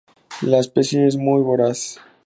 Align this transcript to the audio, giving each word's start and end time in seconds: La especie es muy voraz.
La 0.41 0.57
especie 0.57 1.05
es 1.05 1.15
muy 1.15 1.43
voraz. 1.43 1.99